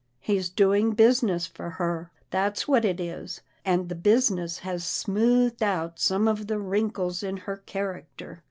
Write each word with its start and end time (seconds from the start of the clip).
He's 0.19 0.49
doing 0.49 0.93
business 0.93 1.45
for 1.45 1.69
her, 1.69 2.09
that's 2.31 2.67
what 2.67 2.83
it 2.83 2.99
is, 2.99 3.41
and 3.63 3.87
the 3.87 3.93
business 3.93 4.57
has 4.57 4.83
smoothed 4.83 5.61
out 5.61 5.99
some 5.99 6.27
of 6.27 6.47
the 6.47 6.57
wrinkles 6.57 7.21
in 7.21 7.37
her 7.37 7.57
character. 7.67 8.39